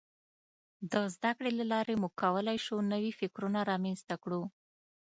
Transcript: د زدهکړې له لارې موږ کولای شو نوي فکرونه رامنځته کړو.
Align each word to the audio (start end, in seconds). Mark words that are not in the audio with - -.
د 0.91 0.93
زدهکړې 1.13 1.51
له 1.59 1.65
لارې 1.73 1.93
موږ 2.01 2.13
کولای 2.23 2.57
شو 2.65 2.77
نوي 2.93 3.11
فکرونه 3.19 3.59
رامنځته 3.71 4.15
کړو. 4.23 4.41